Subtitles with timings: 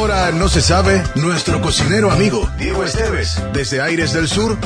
[0.00, 4.56] ahora no se sabe, nuestro cocinero amigo, Diego Esteves, desde Aires del Sur,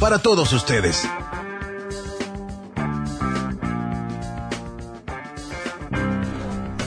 [0.00, 1.06] para todos ustedes.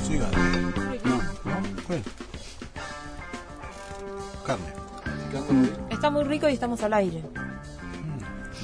[0.05, 0.27] Siga.
[1.05, 1.21] No, no,
[1.87, 2.03] ¿cuál?
[4.45, 4.73] Carne.
[5.89, 7.23] Está muy rico y estamos al aire.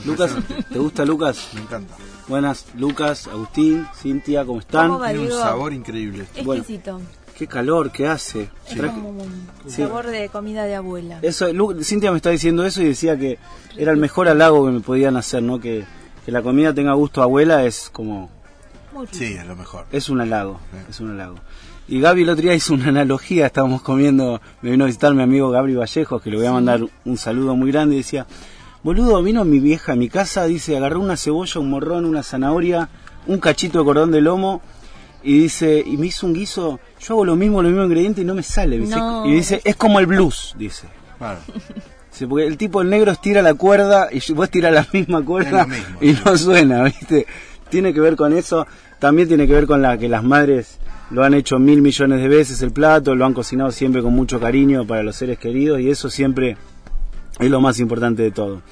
[0.06, 0.32] Lucas,
[0.72, 1.50] ¿te gusta Lucas?
[1.54, 1.96] Me encanta.
[2.28, 4.88] Buenas, Lucas, Agustín, Cintia, ¿cómo están?
[4.90, 5.42] ¿Cómo va, Tiene un Diego?
[5.42, 6.26] sabor increíble.
[6.44, 6.62] Bueno.
[6.62, 7.02] Exquisito.
[7.40, 8.50] Qué calor que hace.
[8.68, 9.82] Es Tra- como un Sí.
[9.82, 11.20] sabor de comida de abuela.
[11.21, 13.39] Eso, Lu- Cintia me está diciendo eso y decía que
[13.78, 15.60] era el mejor halago que me podían hacer, ¿no?
[15.60, 15.86] Que,
[16.25, 18.29] que la comida tenga gusto a abuela es como,
[18.93, 19.18] Muy rico.
[19.18, 19.86] Sí, es lo mejor.
[19.92, 20.78] es un halago, Sí.
[20.89, 21.36] es un halago.
[21.88, 25.24] Y Gaby el otro día hizo una analogía, estábamos comiendo, me vino a visitar mi
[25.24, 28.28] amigo Gabri Vallejos, que le voy a mandar un saludo muy grande, y decía,
[28.84, 32.90] boludo, vino mi vieja a mi casa, dice, agarró una cebolla, un morrón, una zanahoria,
[33.28, 34.62] un cachito de cordón de lomo,
[35.23, 38.25] y dice, y me hizo un guiso, yo hago lo mismo, los mismos ingredientes y
[38.28, 39.25] no me sale, No.
[39.25, 40.88] y dice, es como el blues, dice.
[41.17, 41.39] Claro.
[42.11, 45.66] Sí, porque el tipo el negro estira la cuerda y vos tiras la misma cuerda
[45.66, 46.22] mismo, y sí.
[46.26, 47.26] no suena, ¿viste?
[47.70, 48.67] Tiene que ver con eso,
[48.98, 50.80] también tiene que ver con la que las madres
[51.11, 54.39] lo han hecho mil millones de veces el plato, lo han cocinado siempre con mucho
[54.39, 56.58] cariño para los seres queridos y eso siempre
[57.39, 58.64] es lo más importante de todo.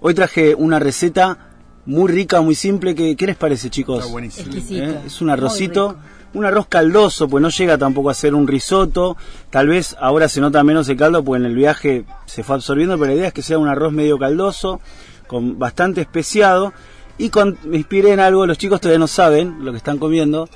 [0.00, 1.47] Hoy traje una receta
[1.88, 4.00] muy rica, muy simple, que, ¿qué les parece chicos?
[4.00, 4.52] Está buenísimo.
[4.54, 5.00] ¿eh?
[5.06, 5.96] Es un arrocito,
[6.34, 9.16] un arroz caldoso, pues no llega tampoco a ser un risotto.
[9.48, 12.98] Tal vez ahora se nota menos el caldo, pues en el viaje se fue absorbiendo,
[12.98, 14.82] pero la idea es que sea un arroz medio caldoso,
[15.26, 16.74] con bastante especiado.
[17.16, 20.46] Y con, me inspiré en algo, los chicos todavía no saben lo que están comiendo,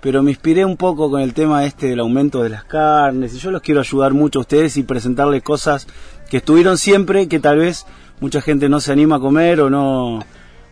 [0.00, 3.34] pero me inspiré un poco con el tema este del aumento de las carnes.
[3.34, 5.88] Y yo los quiero ayudar mucho a ustedes y presentarles cosas
[6.30, 7.86] que estuvieron siempre, que tal vez
[8.20, 10.20] mucha gente no se anima a comer o no...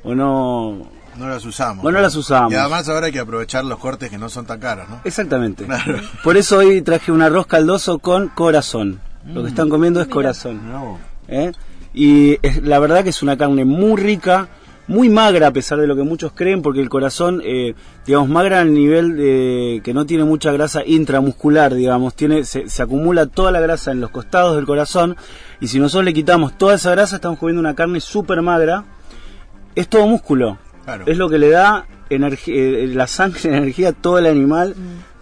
[0.05, 0.87] O no
[1.19, 1.83] No las usamos.
[1.83, 2.53] Bueno, no las usamos.
[2.53, 5.01] Y además ahora hay que aprovechar los cortes que no son tan caros, ¿no?
[5.05, 5.65] Exactamente.
[5.65, 5.99] Claro.
[6.23, 9.01] Por eso hoy traje un arroz caldoso con corazón.
[9.27, 10.71] Lo que están comiendo es corazón.
[10.71, 10.99] No.
[11.29, 11.53] ¿eh?
[11.95, 14.49] Y es- la verdad que es una carne muy rica,
[14.87, 17.75] muy magra a pesar de lo que muchos creen, porque el corazón, eh,
[18.07, 22.83] digamos, magra al nivel de que no tiene mucha grasa intramuscular, digamos, tiene se, se
[22.83, 25.17] acumula toda la grasa en los costados del corazón
[25.61, 28.85] y si nosotros le quitamos toda esa grasa estamos comiendo una carne súper magra.
[29.75, 30.59] Es todo músculo.
[30.85, 31.05] Claro.
[31.07, 34.75] Es lo que le da energía, eh, la sangre, energía a todo el animal,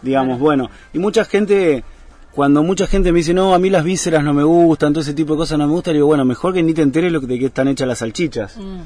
[0.02, 0.70] digamos, bueno.
[0.92, 1.84] Y mucha gente,
[2.32, 5.14] cuando mucha gente me dice, no, a mí las vísceras no me gustan, todo ese
[5.14, 7.26] tipo de cosas no me gustan, digo, bueno, mejor que ni te enteres lo que,
[7.28, 8.56] de qué están hechas las salchichas.
[8.56, 8.80] Mm.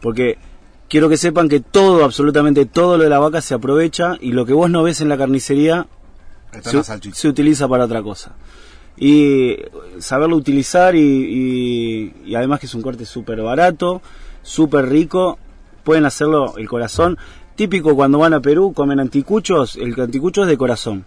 [0.00, 0.38] Porque
[0.88, 4.44] quiero que sepan que todo, absolutamente todo lo de la vaca se aprovecha y lo
[4.46, 5.86] que vos no ves en la carnicería
[7.14, 8.32] se, utiliza para otra cosa.
[8.96, 9.56] Y
[9.98, 14.02] saberlo utilizar y, y- y además que es un corte súper barato,
[14.42, 15.38] súper rico,
[15.84, 17.18] pueden hacerlo el corazón.
[17.56, 21.04] Típico cuando van a Perú, comen anticuchos, el anticucho es de corazón.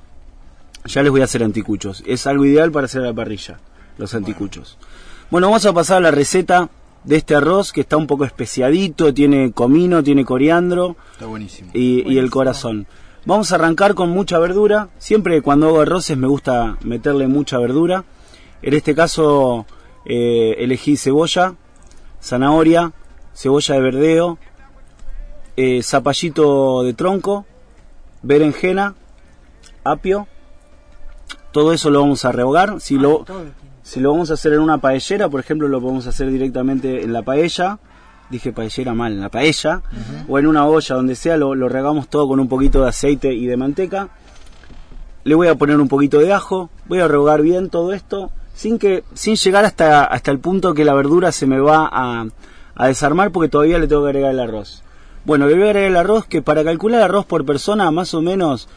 [0.85, 2.03] Ya les voy a hacer anticuchos.
[2.05, 3.59] Es algo ideal para hacer a la parrilla,
[3.97, 4.77] los anticuchos.
[5.31, 6.69] Bueno, vamos a pasar a la receta
[7.05, 11.71] de este arroz que está un poco especiadito, tiene comino, tiene coriandro Está buenísimo.
[11.73, 12.85] y, y el corazón.
[13.25, 14.89] Vamos a arrancar con mucha verdura.
[14.97, 18.03] Siempre cuando hago arroces me gusta meterle mucha verdura.
[18.61, 19.65] En este caso
[20.05, 21.55] eh, elegí cebolla,
[22.21, 22.91] zanahoria,
[23.33, 24.38] cebolla de verdeo,
[25.55, 27.45] eh, zapallito de tronco,
[28.21, 28.95] berenjena,
[29.83, 30.27] apio.
[31.51, 32.81] Todo eso lo vamos a rehogar.
[32.81, 33.25] Si lo,
[33.83, 37.13] si lo vamos a hacer en una paellera, por ejemplo, lo podemos hacer directamente en
[37.13, 37.77] la paella.
[38.29, 39.83] Dije paellera mal, en la paella.
[40.27, 43.33] O en una olla, donde sea, lo, lo regamos todo con un poquito de aceite
[43.33, 44.09] y de manteca.
[45.23, 46.71] Le voy a poner un poquito de ajo.
[46.88, 48.31] Voy a rehogar bien todo esto.
[48.55, 52.25] Sin, que, sin llegar hasta, hasta el punto que la verdura se me va a,
[52.75, 54.84] a desarmar porque todavía le tengo que agregar el arroz.
[55.25, 58.22] Bueno, le voy a agregar el arroz que para calcular arroz por persona, más o
[58.22, 58.67] menos,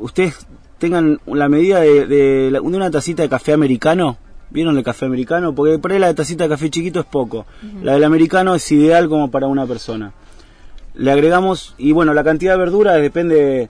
[0.00, 0.46] ustedes
[0.78, 4.18] tengan la medida de, de de una tacita de café americano.
[4.50, 5.54] ¿Vieron el café americano?
[5.54, 7.46] Porque por ahí la tacita de café chiquito es poco.
[7.82, 10.12] La del americano es ideal como para una persona.
[10.94, 13.68] Le agregamos, y bueno, la cantidad de verdura depende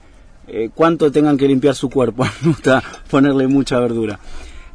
[0.48, 2.25] eh, cuánto tengan que limpiar su cuerpo.
[2.42, 4.19] Me gusta ponerle mucha verdura.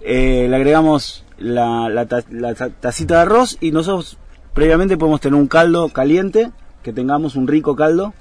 [0.02, 4.18] Eh, le agregamos la, la ta- la ta- tacita de arroz y nosotros
[4.54, 6.52] previamente podemos tener un caldo caliente,
[6.84, 8.14] que tengamos un rico caldo.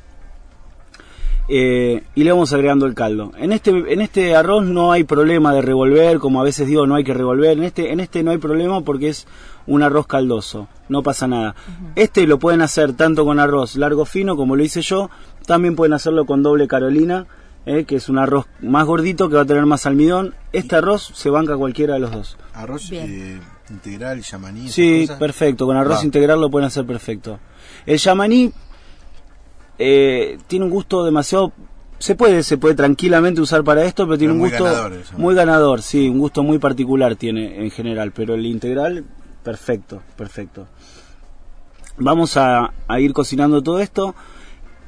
[1.52, 3.32] eh, y le vamos agregando el caldo.
[3.36, 6.94] En este, en este arroz no hay problema de revolver, como a veces digo, no
[6.94, 7.58] hay que revolver.
[7.58, 9.26] En este, en este no hay problema porque es
[9.66, 11.56] un arroz caldoso, no pasa nada.
[11.96, 15.10] Este lo pueden hacer tanto con arroz largo fino como lo hice yo,
[15.46, 17.26] también pueden hacerlo con doble carolina,
[17.66, 20.34] eh, que es un arroz más gordito que va a tener más almidón.
[20.52, 22.38] Este arroz se banca cualquiera de los dos.
[22.54, 23.06] Arroz Bien.
[23.08, 24.68] eh, integral, yamaní.
[24.68, 25.18] Sí, cosas.
[25.18, 25.66] perfecto.
[25.66, 27.38] Con arroz integral lo pueden hacer perfecto.
[27.86, 28.52] El yamaní
[29.78, 31.52] eh, tiene un gusto demasiado
[32.00, 35.34] se puede, se puede tranquilamente usar para esto, pero tiene Pero un muy gusto muy
[35.34, 39.04] ganador, sí, un gusto muy particular tiene en general, pero el integral,
[39.42, 40.66] perfecto, perfecto.
[41.98, 44.14] Vamos a, a ir cocinando todo esto.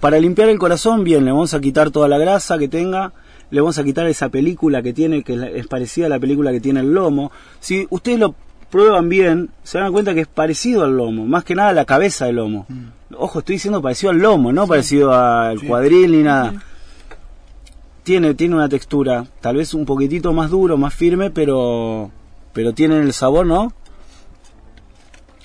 [0.00, 3.12] Para limpiar el corazón, bien, le vamos a quitar toda la grasa que tenga,
[3.50, 6.60] le vamos a quitar esa película que tiene, que es parecida a la película que
[6.60, 7.30] tiene el lomo.
[7.60, 8.34] Si ustedes lo
[8.72, 11.84] prueban bien, se dan cuenta que es parecido al lomo, más que nada a la
[11.84, 12.66] cabeza del lomo.
[13.14, 15.66] Ojo, estoy diciendo parecido al lomo, no parecido al Sí.
[15.66, 16.54] cuadril ni nada.
[18.02, 22.10] Tiene, tiene una textura, tal vez un poquitito más duro, más firme, pero,
[22.54, 23.72] pero tiene el sabor, ¿no?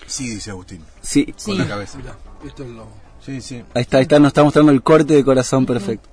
[0.05, 0.81] Sí, dice Agustín.
[1.01, 1.51] Sí, Sí.
[1.51, 1.99] Con la cabeza.
[2.45, 2.87] Esto es lo.
[3.19, 3.61] Sí, sí.
[3.73, 6.07] Ahí está, ahí está, nos está mostrando el corte de corazón perfecto.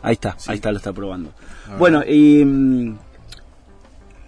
[0.00, 0.50] Ahí está, Sí.
[0.52, 1.32] ahí está, lo está probando.
[1.78, 2.98] Bueno, y mm,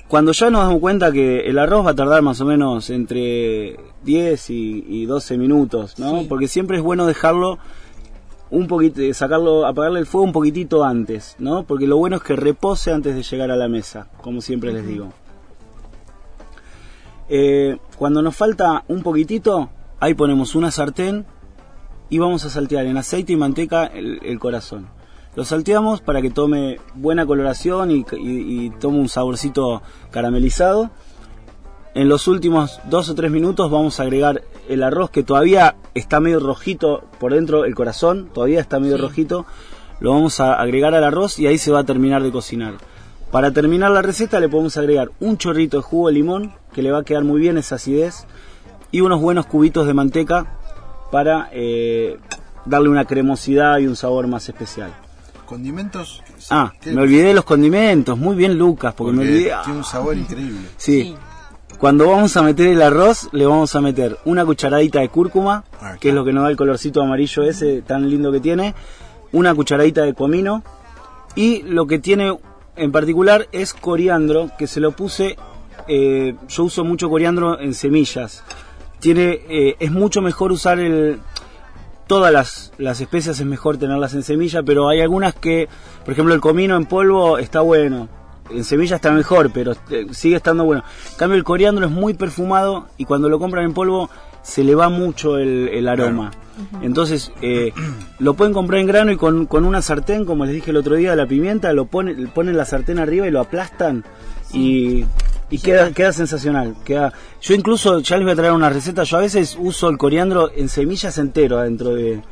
[0.09, 3.79] cuando ya nos damos cuenta que el arroz va a tardar más o menos entre
[4.05, 6.21] 10 y, y 12 minutos, ¿no?
[6.21, 6.27] Sí.
[6.29, 7.59] Porque siempre es bueno dejarlo
[8.51, 11.65] un poquito, sacarlo, apagarle el fuego un poquitito antes, ¿no?
[11.65, 14.87] Porque lo bueno es que repose antes de llegar a la mesa, como siempre les
[14.87, 15.13] digo.
[17.29, 19.69] Eh, cuando nos falta un poquitito,
[20.01, 21.27] ahí ponemos una sartén
[22.09, 24.89] y vamos a saltear en aceite y manteca el, el corazón.
[25.39, 30.91] Lo salteamos para que tome buena coloración y, y- y tome un saborcito caramelizado.
[31.95, 36.19] En los últimos dos o tres minutos vamos a agregar el arroz que todavía está
[36.19, 39.03] medio rojito por dentro, el corazón todavía está medio Sí.
[39.03, 39.47] rojito.
[40.01, 42.73] Lo vamos a agregar al arroz y ahí se va a terminar de cocinar.
[43.31, 46.91] Para terminar la receta le podemos agregar un chorrito de jugo de limón que le
[46.91, 48.27] va a quedar muy bien esa acidez
[48.91, 50.59] y unos buenos cubitos de manteca
[51.13, 52.19] para eh,
[52.65, 54.93] darle una cremosidad y un sabor más especial.
[55.49, 56.23] Condimentos.
[56.51, 56.93] Ah, ¿qué?
[56.93, 58.19] me olvidé de los condimentos.
[58.19, 59.55] Muy bien, Lucas, porque, me olvidé.
[59.65, 60.69] Tiene un sabor increíble.
[60.77, 61.17] sí.
[61.79, 65.97] Cuando vamos a meter el arroz, le vamos a meter una cucharadita de cúrcuma, Ah,
[65.99, 68.75] que es lo que nos da el colorcito amarillo ese tan lindo que tiene,
[69.33, 70.63] una cucharadita de comino
[71.35, 72.37] y lo que tiene
[72.77, 75.37] en particular es coriandro, que se lo puse,
[75.87, 78.45] eh, yo uso mucho coriandro en semillas.
[78.99, 81.21] Tiene, eh, es mucho mejor usar el,
[82.09, 85.69] todas las, las especias es mejor tenerlas en semilla, pero hay algunas que,
[86.05, 88.09] por ejemplo, el comino en polvo está bueno.
[88.51, 90.83] En semilla está mejor, pero eh, sigue estando bueno.
[91.13, 94.09] En cambio, el coriandro es muy perfumado y cuando lo compran en polvo
[94.43, 96.31] se le va mucho el, el aroma.
[96.83, 97.73] Entonces, eh,
[98.19, 100.97] lo pueden comprar en grano y con, con una sartén, como les dije el otro
[100.97, 104.05] día, la pimienta, lo ponen, ponen la sartén arriba y lo aplastan
[104.53, 105.05] y,
[105.51, 106.77] y queda, queda sensacional.
[106.85, 109.97] Queda, yo incluso, ya les voy a traer una receta, yo a veces uso el
[109.99, 112.23] coriandro en semillas entero adentro de,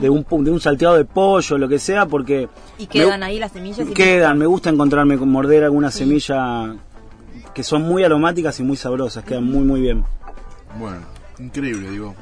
[0.00, 2.48] de, un, pu- de un salteado de pollo, lo que sea, porque...
[2.78, 3.88] Y quedan me- ahí las semillas.
[3.88, 6.76] y Quedan, me gusta encontrarme con morder alguna semilla
[7.54, 10.04] que son muy aromáticas y muy sabrosas, quedan muy muy bien.
[10.78, 10.98] Bueno,
[11.38, 12.14] increíble, digo.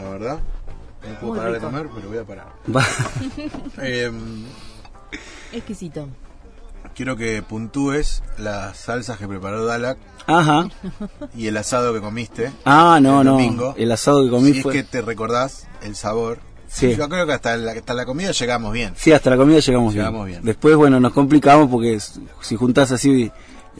[0.00, 0.38] La verdad.
[1.02, 1.66] No puedo Muy parar rico.
[1.66, 2.46] de comer, pero voy a parar.
[2.74, 4.44] Va- Em,
[5.52, 6.06] Exquisito.
[6.94, 10.68] Quiero que puntúes las salsas que preparó Dalak Ajá.
[11.36, 12.52] y el asado que comiste.
[12.64, 13.32] Ah, no, El no.
[13.32, 13.74] domingo.
[13.76, 14.76] El asado que comí si fue...
[14.76, 16.38] es que te recordás el sabor.
[16.68, 16.94] Sí.
[16.96, 18.94] Yo creo que hasta la, hasta la comida llegamos bien.
[18.96, 20.38] Sí, hasta la comida llegamos, Llegamos bien.
[20.40, 20.46] bien.
[20.46, 21.98] Después, bueno, nos complicamos porque
[22.40, 23.30] si juntás así,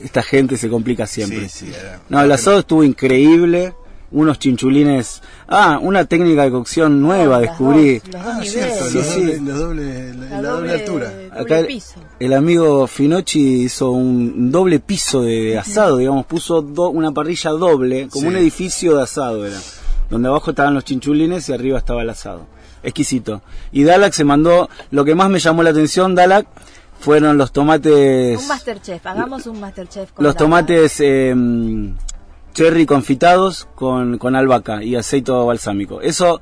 [0.02, 1.48] esta gente se complica siempre.
[1.48, 3.72] Sí, sí, era- No, el asado estuvo increíble.
[4.12, 5.22] Unos chinchulines.
[5.48, 7.98] Ah, una técnica de cocción nueva, Las descubrí.
[8.00, 9.40] dos- los dos Ah, cierto, Sí, sí.
[9.40, 11.10] los dobles- la, La la doble, altura.
[11.10, 11.94] doble Acá el, piso.
[12.20, 18.08] el amigo Finocchi hizo un doble piso de asado, digamos, puso do- una parrilla doble,
[18.08, 18.26] como Sí.
[18.28, 19.58] un edificio de asado era,
[20.10, 22.46] donde abajo estaban los chinchulines y arriba estaba el asado.
[22.82, 23.40] Exquisito.
[23.70, 26.46] Y Dalak se mandó, lo que más me llamó la atención, Dalak,
[27.00, 28.38] fueron los tomates...
[28.40, 29.06] Un Masterchef.
[29.06, 30.12] Hagamos un Masterchef.
[30.12, 31.34] con los tomates eh,
[32.52, 36.00] cherry confitados con, con albahaca y aceite balsámico.
[36.00, 36.40] Eso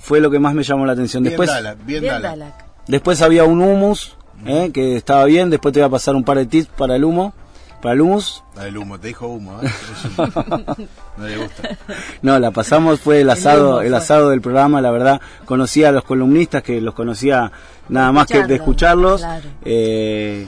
[0.00, 1.22] fue lo que más me llamó la atención.
[1.22, 2.30] Bien Después, Dalak, bien, Bien Dalak.
[2.38, 2.64] Dalak.
[2.88, 4.16] después había un hummus
[4.46, 5.50] eh, que estaba bien.
[5.50, 7.32] Después te voy a pasar un par de tips para el humo.
[7.80, 8.44] Para el hummus.
[8.54, 9.68] La del humo, te dijo humo, ¿eh?
[11.16, 11.76] No le gusta.
[12.22, 15.20] No, la pasamos, fue el asado, el asado del programa, la verdad.
[15.44, 17.50] Conocí a los columnistas que los conocía
[17.88, 19.20] nada más que de Escucharlos, escucharlos.
[19.20, 19.56] claro.
[19.64, 20.46] Eh,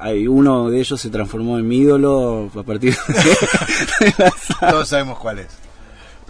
[0.00, 4.30] hay uno de ellos se transformó en mi ídolo a partir de.
[4.70, 5.48] Todos sabemos cuál es.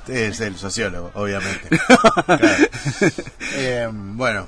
[0.09, 1.69] Es el sociólogo, obviamente.
[2.26, 2.55] Claro.
[3.57, 4.47] Eh, bueno,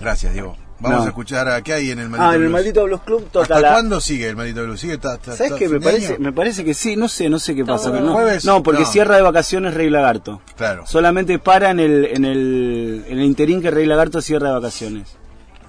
[0.00, 0.56] gracias, Diego.
[0.80, 1.04] Vamos No.
[1.04, 2.52] a escuchar a qué hay en el maldito Ah, en el Blues?
[2.52, 4.80] maldito Blues Club toca ¿Hasta la- cuándo sigue el maldito blues?
[4.80, 5.68] ¿Sigue ta- ta- ¿Sabes ta- qué?
[5.68, 6.16] Me parece, año?
[6.20, 7.92] me parece que sí, no sé, no sé qué pasa.
[7.92, 8.86] Que no, Jueves, no, porque no.
[8.90, 10.40] cierra de vacaciones Rey Lagarto.
[10.56, 14.54] Claro, Solamente para en el, en el, en el interín que Rey Lagarto cierra de
[14.54, 15.16] vacaciones.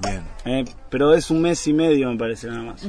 [0.01, 0.24] Bien.
[0.46, 2.81] Eh, pero es un mes y medio, me parece, nada más.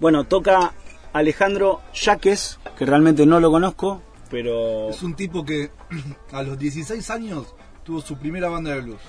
[0.00, 0.72] Bueno, toca
[1.12, 4.90] Alejandro Yaques, que realmente no lo conozco, pero...
[4.90, 5.70] Es un tipo que
[6.32, 7.46] a los 16 años
[7.84, 9.00] tuvo su primera banda de blues.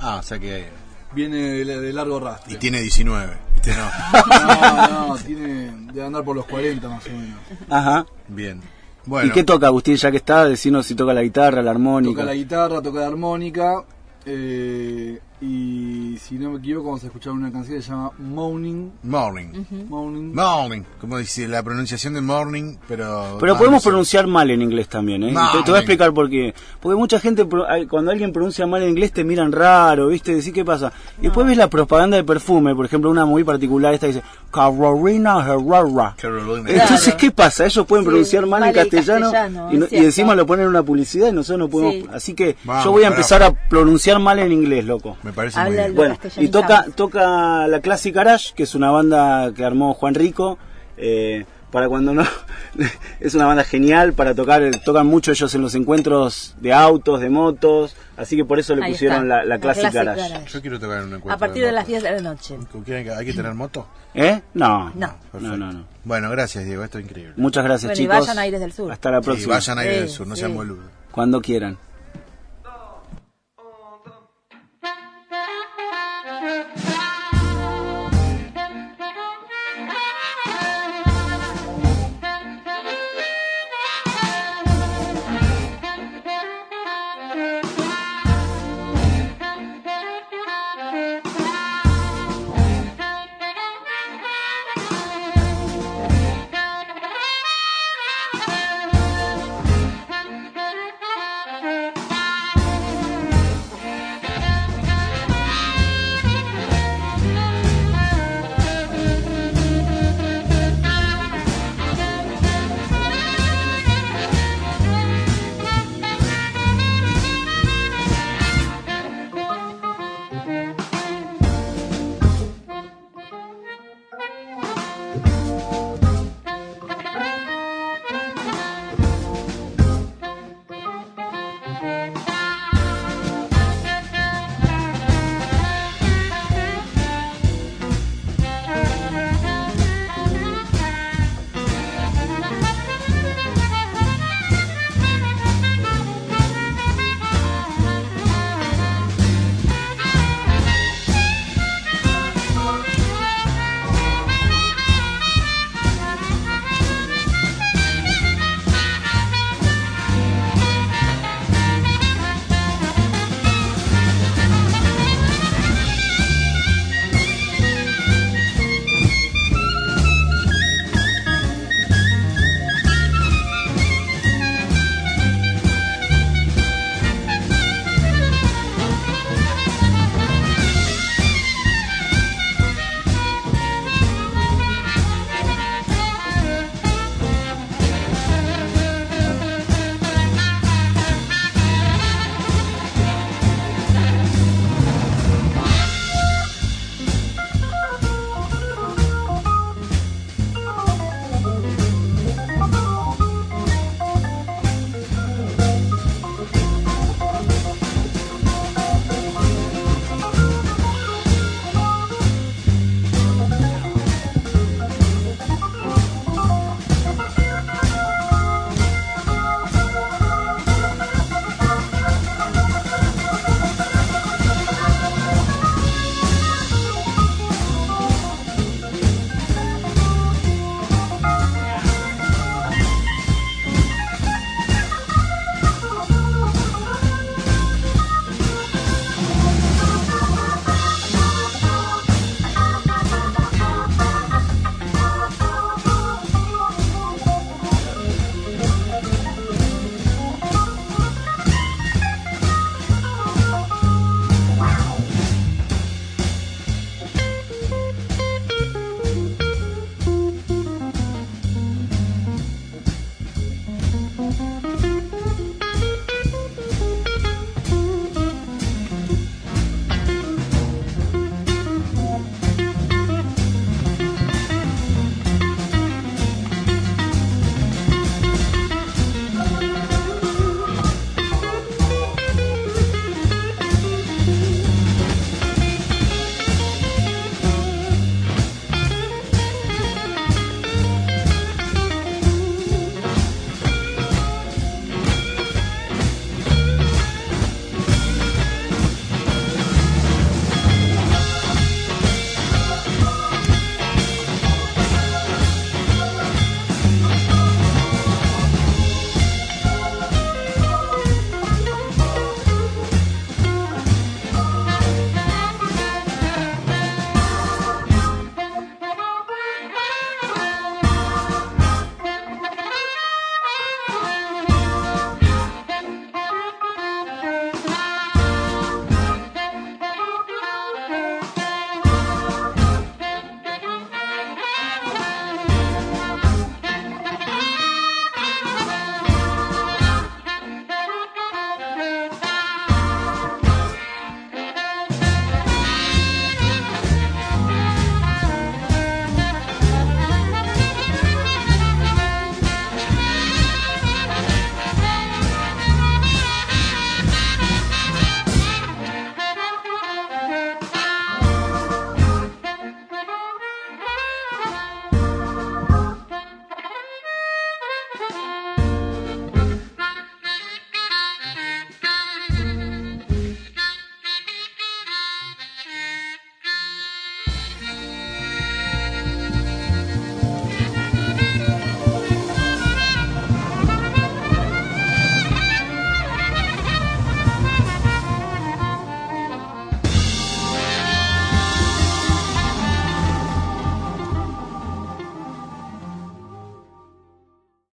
[0.00, 0.66] Ah, o sea que.
[1.14, 2.52] Viene de, de largo rastro.
[2.52, 3.32] Y tiene 19.
[3.54, 3.72] ¿viste?
[3.76, 3.88] No.
[4.90, 7.38] No, no, tiene de andar por los 40 más o menos.
[7.70, 8.04] Ajá.
[8.26, 8.60] Bien.
[9.06, 9.28] Bueno.
[9.28, 10.46] ¿Y qué toca, Agustín, ya que está?
[10.46, 12.14] Decinos si toca la guitarra, la armónica.
[12.14, 13.84] Toca la guitarra, toca la armónica.
[14.26, 18.92] eh, y si no me equivoco, vamos a escuchar una canción que se llama Moaning.
[19.02, 19.48] Morning.
[19.88, 20.32] Morning.
[20.34, 20.82] Morning.
[21.00, 23.36] Como dice la pronunciación de morning, pero.
[23.40, 23.88] Pero ah, podemos no sé.
[23.90, 25.34] pronunciar mal en inglés también, ¿eh?
[25.52, 26.54] Te, te voy a explicar por qué.
[26.80, 27.46] Porque mucha gente,
[27.90, 30.34] cuando alguien pronuncia mal en inglés, te miran raro, ¿viste?
[30.34, 30.92] Decís, ¿qué pasa?
[31.18, 34.24] Y después ves la propaganda de perfume, por ejemplo, una muy particular, esta que dice
[34.50, 36.14] Carolina Herrera.
[36.20, 36.64] Carolina.
[36.68, 36.80] Claro.
[36.82, 37.66] Entonces, ¿qué pasa?
[37.66, 40.46] Ellos pueden Sí, pronunciar mal, mal en el castellano, castellano, y, no- y encima lo
[40.46, 41.94] ponen en una publicidad y nosotros no podemos.
[41.94, 42.06] Sí.
[42.12, 45.16] Así que Vamos, yo voy a empezar a pronunciar mal en inglés, loco.
[45.22, 45.86] Me parece Habla muy bien.
[45.88, 50.14] el- Bueno, y toca, toca la Classic Garage, que es una banda que armó Juan
[50.14, 50.58] Rico.
[50.96, 52.22] eh, para cuando no.
[53.20, 54.62] es una banda genial para tocar.
[54.62, 57.96] eh, Tocan mucho ellos en los encuentros de autos, de motos.
[58.16, 60.20] Así que por eso le Ahí pusieron está, la, la la Classic, Garage.
[60.20, 60.46] Garage.
[60.52, 61.32] Yo quiero tocar en un encuentro.
[61.32, 61.88] A partir de las motos.
[61.88, 62.56] 10 de la noche.
[62.70, 63.88] ¿Con quién hay que- ¿Hay que tener moto?
[64.14, 64.40] ¿Eh?
[64.54, 64.92] No.
[64.94, 65.14] No.
[65.32, 65.84] No, no, no.
[66.04, 66.84] Bueno, gracias, Diego.
[66.84, 67.32] Esto es increíble.
[67.38, 68.20] Muchas gracias, Bueno, y chicos.
[68.20, 68.92] vayan a Aires del Sur.
[68.92, 69.54] Hasta la Sí, próxima.
[69.54, 70.40] vayan a ir del Sí, sur, no sí.
[70.42, 70.84] sean boludos.
[71.10, 71.76] Cuando quieran.